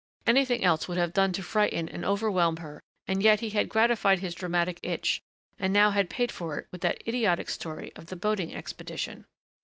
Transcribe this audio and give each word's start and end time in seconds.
Anything 0.25 0.63
else 0.63 0.87
would 0.87 0.97
have 0.97 1.13
done 1.13 1.31
to 1.33 1.43
frighten 1.43 1.87
and 1.87 2.03
overwhelm 2.03 2.57
her 2.57 2.81
and 3.05 3.21
yet 3.21 3.41
he 3.41 3.51
had 3.51 3.69
gratified 3.69 4.17
his 4.17 4.33
dramatic 4.33 4.79
itch 4.81 5.21
and 5.59 5.71
now 5.71 5.91
had 5.91 6.09
paid 6.09 6.31
for 6.31 6.57
it 6.57 6.65
with 6.71 6.81
that 6.81 7.07
idiotic 7.07 7.51
story 7.51 7.91
of 7.95 8.07
the 8.07 8.15
boating 8.15 8.51
expedition. 8.51 9.27